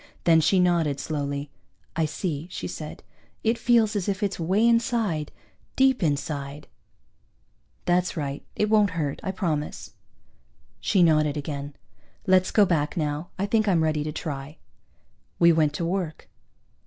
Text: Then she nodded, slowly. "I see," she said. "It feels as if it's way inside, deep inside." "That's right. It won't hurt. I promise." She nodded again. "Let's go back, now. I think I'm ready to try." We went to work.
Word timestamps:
Then 0.23 0.41
she 0.41 0.59
nodded, 0.59 0.99
slowly. 0.99 1.51
"I 1.95 2.05
see," 2.05 2.47
she 2.49 2.67
said. 2.67 3.03
"It 3.43 3.59
feels 3.59 3.95
as 3.95 4.09
if 4.09 4.23
it's 4.23 4.39
way 4.39 4.67
inside, 4.67 5.31
deep 5.75 6.01
inside." 6.01 6.65
"That's 7.85 8.17
right. 8.17 8.43
It 8.55 8.67
won't 8.67 8.97
hurt. 8.97 9.19
I 9.21 9.29
promise." 9.29 9.93
She 10.79 11.03
nodded 11.03 11.37
again. 11.37 11.75
"Let's 12.25 12.49
go 12.49 12.65
back, 12.65 12.97
now. 12.97 13.29
I 13.37 13.45
think 13.45 13.67
I'm 13.67 13.83
ready 13.83 14.03
to 14.03 14.11
try." 14.11 14.57
We 15.37 15.51
went 15.53 15.71
to 15.73 15.85
work. 15.85 16.27